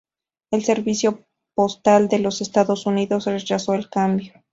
[0.49, 4.33] El servicio postal de los Estados Unidos rechazó el cambio.